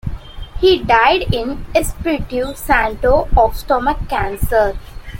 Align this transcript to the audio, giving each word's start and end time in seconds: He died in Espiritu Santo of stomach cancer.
He 0.59 0.79
died 0.83 1.31
in 1.31 1.63
Espiritu 1.75 2.55
Santo 2.57 3.27
of 3.37 3.55
stomach 3.55 4.09
cancer. 4.09 4.75